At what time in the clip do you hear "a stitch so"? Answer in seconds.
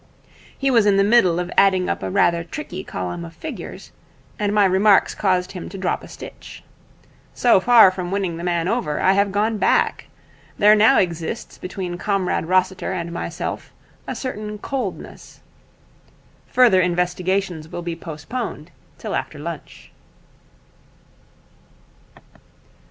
6.03-7.59